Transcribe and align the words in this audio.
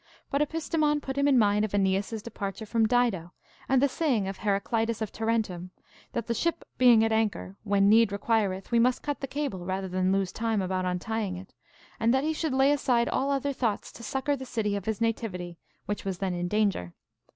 But 0.31 0.41
Epistemon 0.41 0.99
put 0.99 1.15
him 1.15 1.27
in 1.27 1.37
mind 1.37 1.63
of 1.63 1.75
Aeneas's 1.75 2.23
departure 2.23 2.65
from 2.65 2.87
Dido, 2.87 3.33
and 3.69 3.79
the 3.83 3.87
saying 3.87 4.27
of 4.27 4.37
Heraclitus 4.37 4.99
of 4.99 5.11
Tarentum, 5.11 5.69
That 6.13 6.25
the 6.25 6.33
ship 6.33 6.65
being 6.79 7.03
at 7.03 7.11
anchor, 7.11 7.55
when 7.63 7.87
need 7.87 8.11
requireth 8.11 8.71
we 8.71 8.79
must 8.79 9.03
cut 9.03 9.19
the 9.19 9.27
cable 9.27 9.63
rather 9.63 9.87
than 9.87 10.11
lose 10.11 10.31
time 10.31 10.59
about 10.59 10.85
untying 10.85 11.37
of 11.37 11.43
it, 11.49 11.53
and 11.99 12.11
that 12.15 12.23
he 12.23 12.33
should 12.33 12.53
lay 12.55 12.71
aside 12.71 13.09
all 13.09 13.29
other 13.29 13.53
thoughts 13.53 13.91
to 13.91 14.01
succour 14.01 14.35
the 14.35 14.43
city 14.43 14.75
of 14.75 14.85
his 14.85 15.01
nativity, 15.01 15.59
which 15.85 16.03
was 16.03 16.17
then 16.17 16.33
in 16.33 16.47
danger. 16.47 16.95